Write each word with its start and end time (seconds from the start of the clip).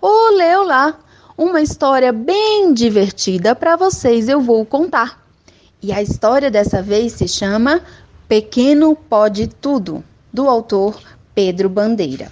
Olê, 0.00 0.54
olá! 0.54 0.96
Uma 1.36 1.60
história 1.60 2.12
bem 2.12 2.72
divertida 2.72 3.52
para 3.52 3.74
vocês 3.74 4.28
eu 4.28 4.40
vou 4.40 4.64
contar. 4.64 5.20
E 5.82 5.92
a 5.92 6.00
história 6.00 6.52
dessa 6.52 6.80
vez 6.80 7.14
se 7.14 7.26
chama 7.26 7.82
Pequeno 8.28 8.94
Pode 8.94 9.48
Tudo, 9.48 10.04
do 10.32 10.48
autor 10.48 11.02
Pedro 11.34 11.68
Bandeira. 11.68 12.30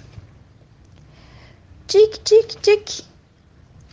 Tic, 1.85 2.15
tic, 2.23 2.55
tic. 2.61 3.03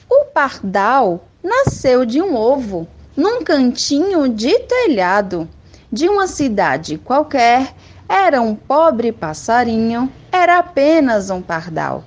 O 0.09 0.27
pardal 0.27 1.25
nasceu 1.43 2.07
de 2.07 2.23
um 2.23 2.37
ovo 2.37 2.87
num 3.17 3.43
cantinho 3.43 4.29
de 4.29 4.57
telhado 4.61 5.49
de 5.91 6.09
uma 6.09 6.29
cidade 6.29 6.97
qualquer. 6.97 7.75
Era 8.09 8.41
um 8.41 8.55
pobre 8.55 9.11
passarinho, 9.11 10.13
era 10.31 10.59
apenas 10.59 11.29
um 11.29 11.43
pardal. 11.43 12.05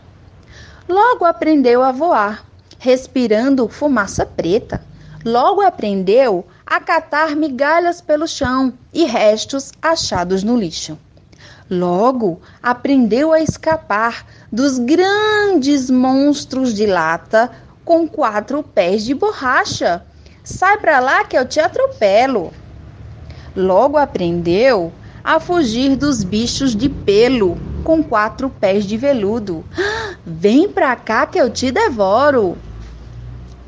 Logo 0.88 1.26
aprendeu 1.26 1.84
a 1.84 1.92
voar, 1.92 2.46
respirando 2.80 3.68
fumaça 3.68 4.26
preta. 4.26 4.82
Logo 5.26 5.60
aprendeu 5.60 6.48
a 6.66 6.80
catar 6.80 7.36
migalhas 7.36 8.00
pelo 8.00 8.26
chão 8.26 8.72
e 8.94 9.04
restos 9.04 9.74
achados 9.82 10.44
no 10.44 10.56
lixo. 10.56 10.98
Logo 11.70 12.40
aprendeu 12.64 13.34
a 13.34 13.42
escapar 13.42 14.26
dos 14.50 14.80
grandes 14.80 15.90
monstros 15.90 16.74
de 16.74 16.86
lata 16.86 17.52
com 17.84 18.08
quatro 18.08 18.64
pés 18.64 19.04
de 19.04 19.14
borracha. 19.14 20.02
Sai 20.42 20.78
para 20.78 21.02
lá 21.02 21.26
que 21.26 21.38
eu 21.38 21.46
te 21.46 21.60
atropelo. 21.60 22.54
Logo 23.54 23.98
aprendeu 23.98 24.94
a 25.22 25.38
fugir 25.38 25.98
dos 25.98 26.24
bichos 26.24 26.74
de 26.74 26.88
pelo 26.88 27.58
com 27.84 28.04
quatro 28.04 28.50
pés 28.50 28.86
de 28.86 28.98
veludo. 28.98 29.64
Vem 30.26 30.70
pra 30.70 30.96
cá 30.96 31.26
que 31.26 31.40
eu 31.40 31.50
te 31.50 31.72
devoro. 31.72 32.58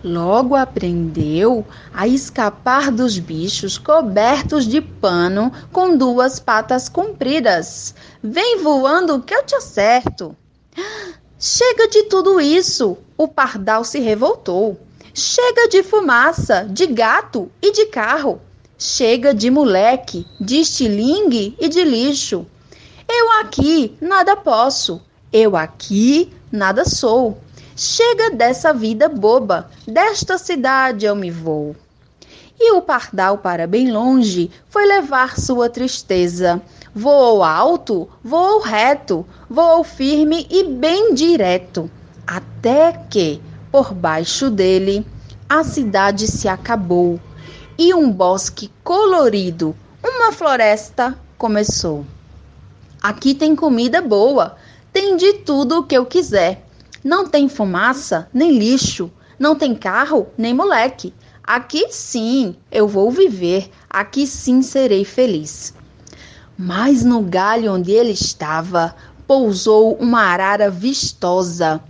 Logo 0.03 0.56
aprendeu 0.56 1.66
a 1.94 2.08
escapar 2.08 2.89
dos 2.89 3.20
bichos 3.20 3.78
cobertos 3.78 4.66
de 4.66 4.80
pano 4.80 5.52
com 5.73 5.98
duas 5.98 6.39
patas 6.39 6.88
compridas. 6.88 7.94
Vem 8.23 8.64
voando 8.64 9.22
que 9.22 9.33
eu 9.33 9.44
te 9.44 9.56
acerto. 9.56 10.36
Chega 11.38 11.88
de 11.89 12.03
tudo 12.03 12.39
isso! 12.39 12.98
O 13.17 13.28
pardal 13.28 13.83
se 13.83 14.00
revoltou. 14.00 14.80
Chega 15.14 15.67
de 15.67 15.83
fumaça, 15.83 16.66
de 16.70 16.88
gato 16.88 17.52
e 17.61 17.72
de 17.73 17.88
carro. 17.88 18.39
Chega 18.78 19.33
de 19.33 19.52
moleque, 19.52 20.26
de 20.39 20.61
estilingue 20.61 21.58
e 21.59 21.67
de 21.67 21.83
lixo. 21.83 22.45
Eu 23.11 23.31
aqui 23.39 23.97
nada 23.99 24.35
posso, 24.35 25.02
eu 25.33 25.57
aqui 25.57 26.31
nada 26.52 26.85
sou. 26.85 27.39
Chega 27.75 28.29
dessa 28.29 28.71
vida 28.71 29.09
boba, 29.09 29.71
desta 29.88 30.38
cidade 30.38 31.07
eu 31.07 31.15
me 31.15 31.31
vou. 31.31 31.75
E 32.59 32.71
o 32.73 32.83
pardal 32.83 33.39
para 33.39 33.65
bem 33.65 33.91
longe 33.91 34.52
foi 34.69 34.85
levar 34.85 35.39
sua 35.39 35.71
tristeza. 35.71 36.61
Voou 36.93 37.43
alto, 37.43 38.07
voou 38.23 38.59
reto, 38.59 39.25
voou 39.49 39.83
firme 39.83 40.45
e 40.47 40.65
bem 40.65 41.15
direto, 41.15 41.89
até 42.27 42.91
que, 43.09 43.41
por 43.71 43.91
baixo 43.91 44.52
dele, 44.52 45.03
a 45.47 45.63
cidade 45.63 46.27
se 46.27 46.47
acabou 46.47 47.19
e 47.75 47.91
um 47.91 48.11
bosque 48.11 48.69
colorido, 48.83 49.75
uma 50.03 50.31
floresta 50.31 51.17
começou. 51.39 52.05
Aqui 53.02 53.33
tem 53.33 53.55
comida 53.55 54.02
boa, 54.02 54.58
tem 54.92 55.16
de 55.16 55.33
tudo 55.33 55.80
o 55.80 55.83
que 55.83 55.95
eu 55.95 56.05
quiser. 56.05 56.66
Não 57.02 57.25
tem 57.25 57.47
fumaça, 57.47 58.28
nem 58.33 58.58
lixo, 58.58 59.09
não 59.39 59.55
tem 59.55 59.73
carro, 59.73 60.28
nem 60.38 60.53
moleque. 60.53 61.14
Aqui 61.42 61.88
sim 61.92 62.58
eu 62.70 62.89
vou 62.89 63.09
viver, 63.09 63.72
aqui 63.89 64.27
sim 64.27 64.61
serei 64.61 65.05
feliz. 65.05 65.73
Mas 66.58 67.05
no 67.05 67.21
galho 67.21 67.73
onde 67.73 67.92
ele 67.92 68.11
estava, 68.11 68.93
pousou 69.26 69.95
uma 69.95 70.23
arara 70.23 70.70
vistosa. 70.70 71.81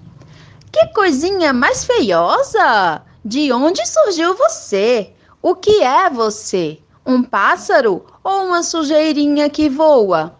Que 0.72 0.94
coisinha 0.94 1.52
mais 1.52 1.84
feiosa! 1.84 3.02
De 3.26 3.52
onde 3.52 3.86
surgiu 3.86 4.36
você? 4.36 5.12
O 5.42 5.56
que 5.56 5.82
é 5.82 6.08
você? 6.10 6.80
Um 7.04 7.24
pássaro 7.24 8.06
ou 8.24 8.46
uma 8.46 8.62
sujeirinha 8.62 9.50
que 9.50 9.68
voa? 9.68 10.38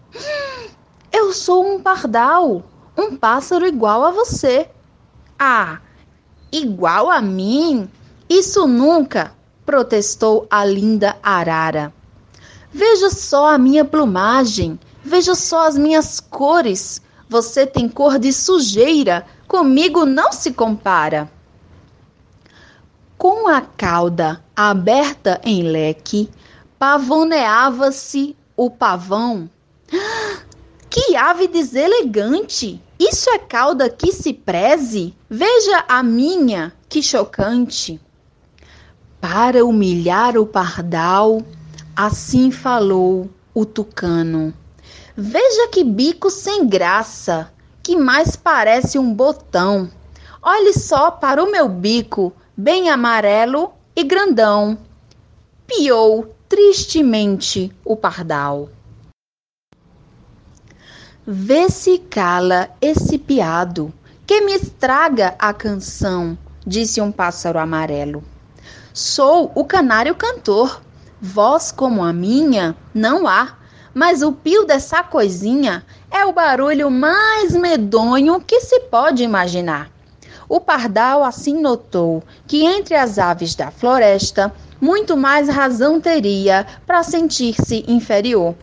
Eu 1.12 1.34
sou 1.34 1.66
um 1.66 1.82
pardal, 1.82 2.64
um 2.98 3.16
pássaro 3.16 3.66
igual 3.66 4.06
a 4.06 4.12
você. 4.12 4.70
Ah, 5.38 5.80
igual 6.52 7.10
a 7.10 7.22
mim? 7.22 7.90
Isso 8.30 8.68
nunca! 8.68 9.34
protestou 9.70 10.48
a 10.50 10.66
linda 10.66 11.16
arara. 11.22 11.94
Veja 12.72 13.12
só 13.12 13.54
a 13.54 13.58
minha 13.58 13.86
plumagem, 13.86 14.80
veja 15.04 15.36
só 15.36 15.68
as 15.68 15.78
minhas 15.78 16.20
cores. 16.20 17.00
Você 17.30 17.68
tem 17.68 17.88
cor 17.88 18.18
de 18.18 18.34
sujeira, 18.34 19.28
comigo 19.48 20.08
não 20.08 20.32
se 20.32 20.54
compara. 20.54 21.30
Com 23.16 23.48
a 23.48 23.62
cauda 23.62 24.44
aberta 24.56 25.40
em 25.44 25.62
leque, 25.62 26.32
pavoneava-se 26.80 28.36
o 28.58 28.72
pavão. 28.72 29.48
Que 31.10 31.16
ave 31.16 31.48
deselegante! 31.48 32.80
Isso 33.00 33.32
é 33.32 33.40
cauda 33.40 33.90
que 33.90 34.12
se 34.12 34.32
preze? 34.32 35.16
Veja 35.28 35.84
a 35.88 36.04
minha, 36.04 36.72
que 36.88 37.02
chocante! 37.02 38.00
Para 39.20 39.66
humilhar 39.66 40.38
o 40.38 40.46
pardal, 40.46 41.42
assim 41.96 42.52
falou 42.52 43.28
o 43.56 43.66
tucano. 43.66 44.54
Veja 45.18 45.70
que 45.70 45.84
bico 45.84 46.30
sem 46.30 46.68
graça, 46.68 47.52
que 47.82 47.96
mais 47.96 48.36
parece 48.36 49.00
um 49.00 49.12
botão. 49.12 49.90
Olhe 50.44 50.74
só 50.74 51.10
para 51.10 51.44
o 51.44 51.52
meu 51.52 51.68
bico, 51.68 52.32
bem 52.56 52.88
amarelo 52.92 53.72
e 53.96 54.04
grandão. 54.04 54.78
Piou 55.66 56.36
tristemente 56.48 57.76
o 57.84 57.96
pardal. 57.96 58.70
Vê 61.32 61.70
se 61.70 62.00
cala 62.00 62.72
esse 62.82 63.20
piado, 63.20 63.94
que 64.26 64.42
me 64.42 64.56
estraga 64.56 65.36
a 65.38 65.54
canção, 65.54 66.36
disse 66.66 67.00
um 67.00 67.12
pássaro 67.12 67.60
amarelo. 67.60 68.24
Sou 68.92 69.52
o 69.54 69.64
canário 69.64 70.16
cantor, 70.16 70.82
voz 71.22 71.72
como 71.72 72.04
a 72.04 72.12
minha 72.12 72.76
não 72.96 73.28
há, 73.28 73.60
mas 73.94 74.24
o 74.24 74.32
pio 74.32 74.66
dessa 74.66 75.04
coisinha 75.04 75.86
é 76.10 76.26
o 76.26 76.34
barulho 76.34 76.90
mais 76.90 77.56
medonho 77.56 78.42
que 78.42 78.62
se 78.62 78.80
pode 78.90 79.22
imaginar. 79.22 79.92
O 80.50 80.60
pardal 80.60 81.24
assim 81.24 81.62
notou 81.62 82.24
que 82.48 82.66
entre 82.66 82.96
as 82.96 83.20
aves 83.20 83.54
da 83.54 83.70
floresta, 83.70 84.52
muito 84.82 85.16
mais 85.16 85.48
razão 85.48 86.02
teria 86.02 86.66
para 86.88 87.04
sentir-se 87.04 87.86
inferior. 87.88 88.56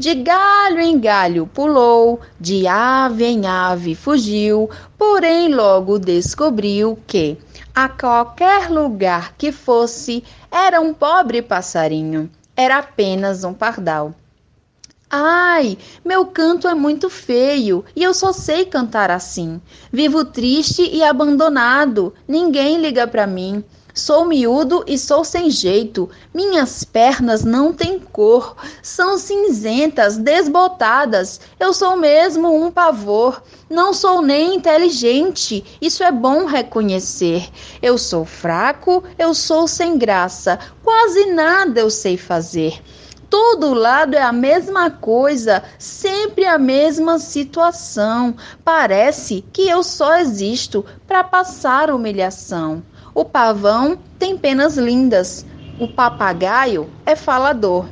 De 0.00 0.14
galho 0.14 0.80
em 0.80 0.98
galho 0.98 1.46
pulou, 1.46 2.20
de 2.40 2.66
ave 2.66 3.26
em 3.26 3.46
ave 3.46 3.94
fugiu, 3.94 4.70
porém 4.96 5.54
logo 5.54 5.98
descobriu 5.98 6.98
que, 7.06 7.36
a 7.74 7.86
qualquer 7.86 8.70
lugar 8.70 9.34
que 9.36 9.52
fosse, 9.52 10.24
era 10.50 10.80
um 10.80 10.94
pobre 10.94 11.42
passarinho, 11.42 12.30
era 12.56 12.78
apenas 12.78 13.44
um 13.44 13.52
pardal. 13.52 14.14
Ai, 15.10 15.76
meu 16.02 16.24
canto 16.24 16.66
é 16.66 16.74
muito 16.74 17.10
feio 17.10 17.84
e 17.94 18.02
eu 18.02 18.14
só 18.14 18.32
sei 18.32 18.64
cantar 18.64 19.10
assim. 19.10 19.60
Vivo 19.92 20.24
triste 20.24 20.80
e 20.82 21.04
abandonado, 21.04 22.14
ninguém 22.26 22.80
liga 22.80 23.06
para 23.06 23.26
mim. 23.26 23.62
Sou 24.00 24.24
miúdo 24.24 24.82
e 24.86 24.96
sou 24.96 25.22
sem 25.22 25.50
jeito. 25.50 26.08
Minhas 26.32 26.84
pernas 26.84 27.44
não 27.44 27.70
têm 27.70 27.98
cor, 27.98 28.56
são 28.82 29.18
cinzentas, 29.18 30.16
desbotadas. 30.16 31.38
Eu 31.60 31.74
sou 31.74 31.98
mesmo 31.98 32.48
um 32.50 32.70
pavor. 32.70 33.42
Não 33.68 33.92
sou 33.92 34.22
nem 34.22 34.54
inteligente, 34.54 35.62
isso 35.82 36.02
é 36.02 36.10
bom 36.10 36.46
reconhecer. 36.46 37.46
Eu 37.82 37.98
sou 37.98 38.24
fraco, 38.24 39.04
eu 39.18 39.34
sou 39.34 39.68
sem 39.68 39.98
graça, 39.98 40.58
quase 40.82 41.26
nada 41.26 41.80
eu 41.80 41.90
sei 41.90 42.16
fazer 42.16 42.82
todo 43.28 43.72
lado 43.72 44.16
é 44.16 44.22
a 44.22 44.32
mesma 44.32 44.90
coisa, 44.90 45.62
sempre 45.78 46.44
a 46.44 46.58
mesma 46.58 47.16
situação. 47.20 48.34
Parece 48.64 49.44
que 49.52 49.68
eu 49.68 49.84
só 49.84 50.16
existo 50.16 50.84
para 51.06 51.22
passar 51.22 51.92
humilhação. 51.92 52.82
O 53.14 53.24
pavão 53.24 53.98
tem 54.18 54.38
penas 54.38 54.76
lindas, 54.76 55.44
o 55.80 55.88
papagaio 55.88 56.88
é 57.04 57.16
falador. 57.16 57.86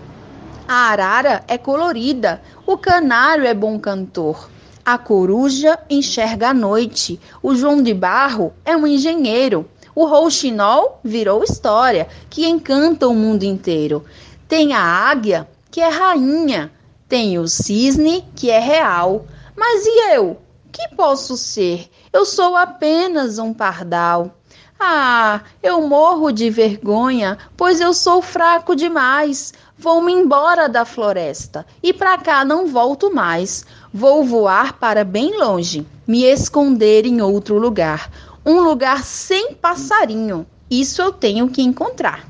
A 0.68 0.90
arara 0.90 1.42
é 1.48 1.58
colorida, 1.58 2.40
o 2.66 2.78
canário 2.78 3.44
é 3.44 3.52
bom 3.52 3.78
cantor. 3.80 4.48
A 4.84 4.96
coruja 4.96 5.78
enxerga 5.90 6.50
à 6.50 6.54
noite. 6.54 7.20
O 7.42 7.54
João 7.54 7.82
de 7.82 7.92
Barro 7.92 8.52
é 8.64 8.76
um 8.76 8.86
engenheiro. 8.86 9.68
O 9.94 10.06
rouxinol 10.06 11.00
virou 11.02 11.42
história 11.42 12.06
que 12.30 12.46
encanta 12.46 13.08
o 13.08 13.14
mundo 13.14 13.42
inteiro. 13.42 14.04
Tem 14.46 14.72
a 14.72 14.80
águia, 14.80 15.48
que 15.70 15.80
é 15.80 15.88
rainha. 15.88 16.72
Tem 17.08 17.38
o 17.38 17.48
cisne, 17.48 18.24
que 18.36 18.50
é 18.50 18.60
real. 18.60 19.26
Mas 19.56 19.84
e 19.84 20.14
eu? 20.14 20.38
Que 20.70 20.94
posso 20.94 21.36
ser? 21.36 21.90
Eu 22.12 22.24
sou 22.24 22.54
apenas 22.54 23.38
um 23.38 23.52
pardal. 23.52 24.37
Ah, 24.80 25.40
eu 25.60 25.88
morro 25.88 26.30
de 26.30 26.48
vergonha, 26.50 27.36
pois 27.56 27.80
eu 27.80 27.92
sou 27.92 28.22
fraco 28.22 28.76
demais. 28.76 29.52
Vou-me 29.76 30.12
embora 30.12 30.68
da 30.68 30.84
floresta 30.84 31.66
e 31.82 31.92
para 31.92 32.16
cá 32.16 32.44
não 32.44 32.68
volto 32.68 33.12
mais. 33.12 33.66
Vou 33.92 34.24
voar 34.24 34.74
para 34.74 35.02
bem 35.02 35.36
longe, 35.36 35.84
me 36.06 36.22
esconder 36.22 37.06
em 37.06 37.20
outro 37.20 37.58
lugar, 37.58 38.08
um 38.46 38.60
lugar 38.60 39.02
sem 39.02 39.52
passarinho. 39.54 40.46
Isso 40.70 41.02
eu 41.02 41.10
tenho 41.12 41.48
que 41.48 41.60
encontrar. 41.60 42.28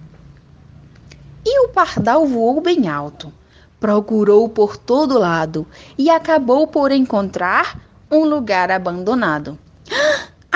E 1.44 1.66
o 1.66 1.68
pardal 1.68 2.26
voou 2.26 2.62
bem 2.62 2.88
alto, 2.88 3.30
procurou 3.78 4.48
por 4.48 4.78
todo 4.78 5.18
lado 5.18 5.66
e 5.98 6.08
acabou 6.08 6.66
por 6.66 6.92
encontrar 6.92 7.78
um 8.10 8.24
lugar 8.24 8.70
abandonado. 8.70 9.58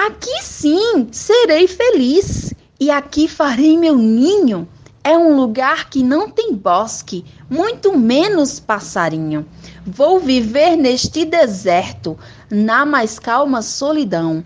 Aqui 0.06 0.42
sim 0.42 1.06
serei 1.12 1.68
feliz 1.68 2.52
e 2.80 2.90
aqui 2.90 3.28
farei 3.28 3.78
meu 3.78 3.96
ninho. 3.96 4.66
É 5.04 5.16
um 5.16 5.36
lugar 5.36 5.88
que 5.88 6.02
não 6.02 6.28
tem 6.28 6.52
bosque, 6.56 7.24
muito 7.48 7.96
menos 7.96 8.58
passarinho. 8.58 9.46
Vou 9.86 10.18
viver 10.18 10.74
neste 10.74 11.24
deserto, 11.24 12.18
na 12.50 12.84
mais 12.84 13.20
calma 13.20 13.62
solidão. 13.62 14.44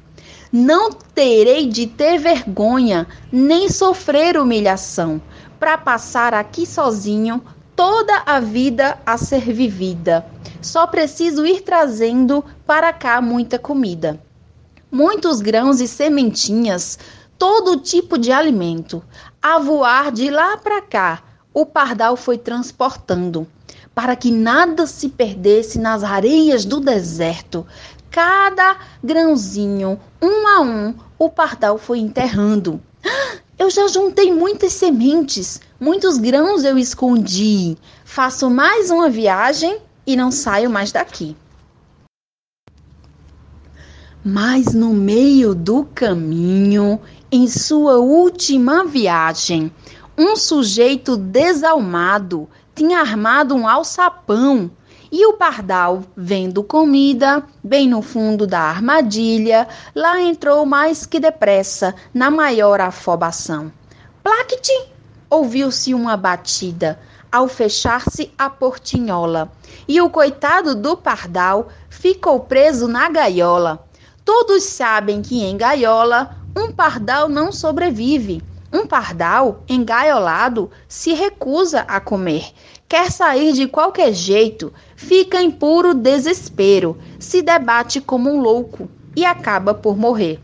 Não 0.52 0.90
terei 0.92 1.66
de 1.66 1.86
ter 1.86 2.18
vergonha, 2.18 3.06
nem 3.32 3.70
sofrer 3.70 4.36
humilhação, 4.36 5.22
para 5.58 5.78
passar 5.78 6.34
aqui 6.34 6.66
sozinho 6.66 7.42
toda 7.74 8.24
a 8.26 8.40
vida 8.40 8.98
a 9.06 9.16
ser 9.16 9.50
vivida. 9.54 10.26
Só 10.60 10.86
preciso 10.86 11.46
ir 11.46 11.62
trazendo 11.62 12.44
para 12.66 12.92
cá 12.92 13.22
muita 13.22 13.58
comida 13.58 14.25
muitos 14.96 15.42
grãos 15.42 15.78
e 15.82 15.86
sementinhas, 15.86 16.98
todo 17.38 17.76
tipo 17.76 18.16
de 18.16 18.32
alimento. 18.32 19.04
A 19.42 19.58
voar 19.58 20.10
de 20.10 20.30
lá 20.30 20.56
para 20.56 20.80
cá, 20.80 21.22
o 21.52 21.66
pardal 21.66 22.16
foi 22.16 22.38
transportando, 22.38 23.46
para 23.94 24.16
que 24.16 24.30
nada 24.30 24.86
se 24.86 25.10
perdesse 25.10 25.78
nas 25.78 26.02
areias 26.02 26.64
do 26.64 26.80
deserto. 26.80 27.66
Cada 28.10 28.78
grãozinho, 29.04 30.00
um 30.22 30.48
a 30.48 30.62
um, 30.62 30.94
o 31.18 31.28
pardal 31.28 31.76
foi 31.76 31.98
enterrando. 31.98 32.80
Eu 33.58 33.70
já 33.70 33.88
juntei 33.88 34.32
muitas 34.32 34.74
sementes, 34.74 35.62
muitos 35.80 36.18
grãos 36.18 36.62
eu 36.62 36.76
escondi. 36.76 37.74
Faço 38.04 38.50
mais 38.50 38.90
uma 38.90 39.08
viagem 39.08 39.78
e 40.06 40.14
não 40.14 40.30
saio 40.30 40.68
mais 40.68 40.92
daqui. 40.92 41.34
Mas 44.28 44.74
no 44.74 44.92
meio 44.92 45.54
do 45.54 45.84
caminho, 45.94 47.00
em 47.30 47.46
sua 47.46 47.98
última 47.98 48.84
viagem, 48.84 49.70
um 50.18 50.34
sujeito 50.34 51.16
desalmado 51.16 52.48
tinha 52.74 52.98
armado 52.98 53.54
um 53.54 53.68
alçapão 53.68 54.68
e 55.12 55.24
o 55.26 55.34
pardal, 55.34 56.02
vendo 56.16 56.64
comida, 56.64 57.40
bem 57.62 57.88
no 57.88 58.02
fundo 58.02 58.48
da 58.48 58.62
armadilha, 58.62 59.68
lá 59.94 60.20
entrou 60.20 60.66
mais 60.66 61.06
que 61.06 61.20
depressa, 61.20 61.94
na 62.12 62.28
maior 62.28 62.80
afobação. 62.80 63.70
Plaquete! 64.24 64.88
Ouviu-se 65.30 65.94
uma 65.94 66.16
batida 66.16 66.98
ao 67.30 67.46
fechar-se 67.46 68.32
a 68.36 68.50
portinhola, 68.50 69.52
e 69.86 70.00
o 70.00 70.10
coitado 70.10 70.74
do 70.74 70.96
pardal 70.96 71.68
ficou 71.88 72.40
preso 72.40 72.88
na 72.88 73.08
gaiola. 73.08 73.85
Todos 74.26 74.64
sabem 74.64 75.22
que 75.22 75.44
em 75.44 75.56
gaiola 75.56 76.36
um 76.56 76.72
pardal 76.72 77.28
não 77.28 77.52
sobrevive. 77.52 78.42
Um 78.72 78.84
pardal 78.84 79.62
engaiolado 79.68 80.68
se 80.88 81.12
recusa 81.12 81.82
a 81.82 82.00
comer, 82.00 82.52
quer 82.88 83.12
sair 83.12 83.52
de 83.52 83.68
qualquer 83.68 84.12
jeito, 84.12 84.72
fica 84.96 85.40
em 85.40 85.48
puro 85.48 85.94
desespero, 85.94 86.98
se 87.20 87.40
debate 87.40 88.00
como 88.00 88.28
um 88.28 88.40
louco 88.40 88.90
e 89.14 89.24
acaba 89.24 89.72
por 89.72 89.96
morrer. 89.96 90.40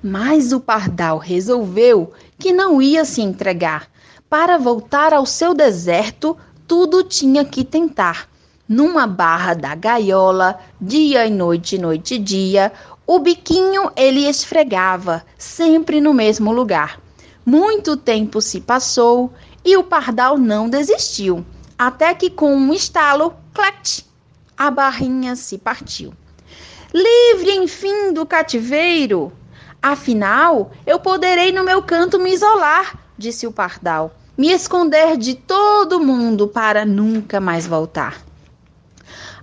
Mas 0.00 0.52
o 0.52 0.60
pardal 0.60 1.18
resolveu 1.18 2.12
que 2.38 2.52
não 2.52 2.80
ia 2.80 3.04
se 3.04 3.20
entregar. 3.20 3.88
Para 4.30 4.56
voltar 4.56 5.12
ao 5.12 5.26
seu 5.26 5.52
deserto, 5.52 6.36
tudo 6.64 7.02
tinha 7.02 7.44
que 7.44 7.64
tentar 7.64 8.28
numa 8.68 9.06
barra 9.06 9.54
da 9.54 9.74
gaiola, 9.74 10.60
dia 10.78 11.26
e 11.26 11.30
noite, 11.30 11.78
noite 11.78 12.16
e 12.16 12.18
dia, 12.18 12.70
o 13.06 13.18
biquinho 13.18 13.90
ele 13.96 14.28
esfregava, 14.28 15.24
sempre 15.38 16.00
no 16.00 16.12
mesmo 16.12 16.52
lugar. 16.52 17.00
Muito 17.46 17.96
tempo 17.96 18.42
se 18.42 18.60
passou 18.60 19.32
e 19.64 19.74
o 19.78 19.82
pardal 19.82 20.36
não 20.36 20.68
desistiu, 20.68 21.44
até 21.78 22.12
que 22.12 22.28
com 22.28 22.54
um 22.54 22.74
estalo, 22.74 23.34
clac, 23.54 24.04
a 24.54 24.70
barrinha 24.70 25.34
se 25.34 25.56
partiu. 25.56 26.12
Livre, 26.92 27.56
enfim, 27.56 28.12
do 28.12 28.26
cativeiro! 28.26 29.32
Afinal, 29.80 30.72
eu 30.86 30.98
poderei 30.98 31.52
no 31.52 31.64
meu 31.64 31.82
canto 31.82 32.18
me 32.18 32.32
isolar, 32.32 32.98
disse 33.16 33.46
o 33.46 33.52
pardal, 33.52 34.14
me 34.36 34.50
esconder 34.50 35.16
de 35.16 35.34
todo 35.34 36.00
mundo 36.00 36.48
para 36.48 36.84
nunca 36.84 37.40
mais 37.40 37.66
voltar 37.66 38.27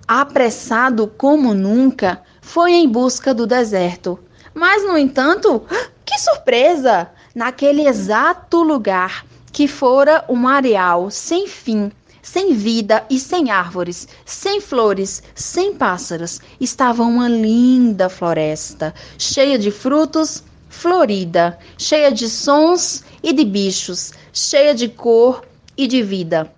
apressado 0.07 1.07
como 1.07 1.53
nunca, 1.53 2.21
foi 2.41 2.73
em 2.73 2.87
busca 2.87 3.33
do 3.33 3.47
deserto. 3.47 4.19
Mas, 4.53 4.83
no 4.83 4.97
entanto, 4.97 5.63
que 6.05 6.17
surpresa! 6.19 7.09
Naquele 7.33 7.85
exato 7.87 8.63
lugar 8.63 9.25
que 9.51 9.67
fora 9.67 10.23
um 10.29 10.47
areal 10.47 11.11
sem 11.11 11.47
fim, 11.47 11.91
sem 12.21 12.53
vida 12.53 13.05
e 13.09 13.19
sem 13.19 13.51
árvores, 13.51 14.07
sem 14.25 14.59
flores, 14.59 15.21
sem 15.35 15.75
pássaros, 15.75 16.39
estava 16.59 17.03
uma 17.03 17.27
linda 17.27 18.09
floresta, 18.09 18.93
cheia 19.17 19.59
de 19.59 19.69
frutos, 19.69 20.43
florida, 20.69 21.59
cheia 21.77 22.11
de 22.11 22.29
sons 22.29 23.03
e 23.21 23.31
de 23.31 23.45
bichos, 23.45 24.11
cheia 24.33 24.73
de 24.73 24.89
cor 24.89 25.45
e 25.77 25.87
de 25.87 26.01
vida. 26.01 26.51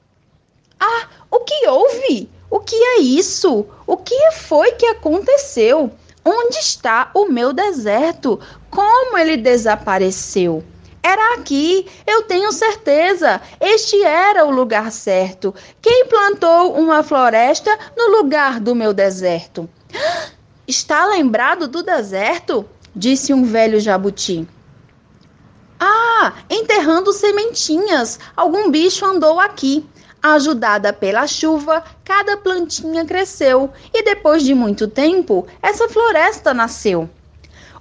Ah, 0.80 1.08
o 1.30 1.39
que 1.39 1.68
houve? 1.68 2.30
O 2.50 2.60
que 2.60 2.75
é 2.75 3.00
isso? 3.00 3.66
O 3.86 3.98
que 3.98 4.32
foi 4.32 4.72
que 4.72 4.86
aconteceu? 4.86 5.92
Onde 6.24 6.58
está 6.58 7.12
o 7.13 7.27
meu 7.27 7.54
deserto? 7.54 8.39
Como 8.70 9.18
ele 9.18 9.38
desapareceu? 9.38 10.63
Era 11.01 11.36
aqui, 11.36 11.88
eu 12.06 12.24
tenho 12.24 12.51
certeza. 12.51 13.42
Este 13.62 14.04
era 14.04 14.46
o 14.46 14.51
lugar 14.51 14.92
certo. 14.92 15.56
Quem 15.82 16.06
plantou 16.08 16.74
uma 16.74 17.01
floresta 17.01 17.77
no 17.96 18.18
lugar 18.18 18.60
do 18.60 18.75
meu 18.75 18.94
deserto? 18.94 19.70
Está 20.68 21.06
lembrado 21.06 21.68
do 21.68 21.82
deserto? 21.82 22.66
Disse 22.94 23.34
um 23.34 23.46
velho 23.46 23.80
jabuti. 23.80 24.46
Ah, 25.80 26.34
enterrando 26.50 27.13
sementinhas. 27.13 28.20
Algum 28.36 28.70
bicho 28.70 29.06
andou 29.06 29.39
aqui. 29.39 29.88
Ajudada 30.34 30.91
pela 30.91 31.25
chuva, 31.25 31.81
cada 32.03 32.36
plantinha 32.36 33.05
cresceu 33.05 33.72
e 33.93 34.03
depois 34.03 34.43
de 34.43 34.53
muito 34.53 34.86
tempo, 34.86 35.48
essa 35.62 35.88
floresta 35.88 36.53
nasceu. 36.53 37.10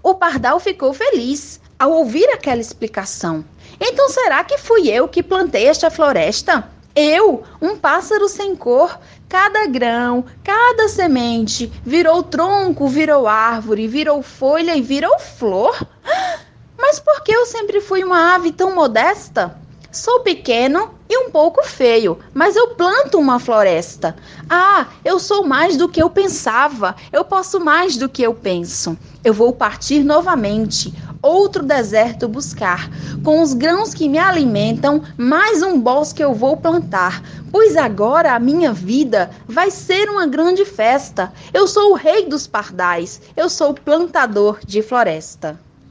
O 0.01 0.15
pardal 0.15 0.61
ficou 0.61 0.95
feliz 0.95 1.61
ao 1.77 1.91
ouvir 1.91 2.29
aquela 2.31 2.61
explicação. 2.61 3.45
Então 3.81 4.09
será 4.09 4.45
que 4.45 4.59
fui 4.59 4.89
eu 4.89 5.09
que 5.09 5.25
plantei 5.25 5.67
esta 5.67 5.91
floresta? 5.91 6.71
Eu, 6.95 7.43
um 7.61 7.77
pássaro 7.77 8.29
sem 8.29 8.55
cor, 8.55 8.97
cada 9.29 9.67
grão, 9.67 10.25
cada 10.45 10.89
semente 10.89 11.71
virou 11.85 12.23
tronco, 12.23 12.87
virou 12.87 13.27
árvore, 13.27 13.89
virou 13.89 14.23
folha 14.23 14.77
e 14.77 14.81
virou 14.81 15.19
flor? 15.19 15.77
Mas 16.79 17.01
por 17.01 17.25
que 17.25 17.33
eu 17.33 17.45
sempre 17.45 17.81
fui 17.81 18.05
uma 18.05 18.37
ave 18.37 18.53
tão 18.53 18.73
modesta? 18.73 19.59
Sou 19.91 20.21
pequeno 20.21 20.96
e 21.09 21.19
um 21.19 21.31
pouco 21.31 21.65
feio, 21.65 22.19
mas 22.35 22.57
eu 22.57 22.69
planto 22.69 23.19
uma 23.19 23.39
floresta. 23.39 24.17
Ah, 24.51 24.87
eu 25.05 25.19
sou 25.19 25.45
mais 25.47 25.77
do 25.77 25.89
que 25.89 26.03
eu 26.03 26.11
pensava. 26.11 26.97
Eu 27.13 27.25
posso 27.25 27.61
mais 27.61 27.97
do 27.97 28.09
que 28.09 28.23
eu 28.23 28.35
penso. 28.35 28.97
Eu 29.25 29.33
vou 29.35 29.53
partir 29.53 30.03
novamente. 30.05 30.93
outro 31.23 31.63
deserto 31.65 32.29
buscar. 32.29 32.89
Com 33.25 33.43
os 33.43 33.53
grãos 33.53 33.93
que 33.93 34.09
me 34.09 34.19
alimentam, 34.19 35.03
mais 35.17 35.63
um 35.63 35.81
bosque 35.81 36.23
eu 36.23 36.33
vou 36.33 36.57
plantar. 36.57 37.23
Pois 37.51 37.77
agora 37.77 38.35
a 38.35 38.39
minha 38.39 38.73
vida 38.73 39.31
vai 39.47 39.71
ser 39.71 40.09
uma 40.09 40.27
grande 40.27 40.65
festa. 40.65 41.33
Eu 41.53 41.67
sou 41.67 41.91
o 41.91 41.95
rei 41.95 42.27
dos 42.29 42.47
pardais, 42.47 43.21
eu 43.37 43.49
sou 43.49 43.75
plantador 43.75 44.61
de 44.65 44.83
floresta. 44.83 45.66